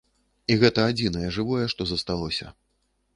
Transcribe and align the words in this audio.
І 0.53 0.55
гэта 0.61 0.85
адзінае 0.91 1.27
жывое, 1.35 1.65
што 1.73 1.87
засталося. 1.91 2.47